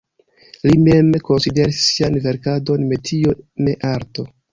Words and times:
Li 0.67 0.77
mem 0.85 1.11
konsideris 1.27 1.81
sian 1.89 2.17
verkadon 2.23 2.87
metio, 2.93 3.35
ne 3.69 3.77
arto. 3.91 4.27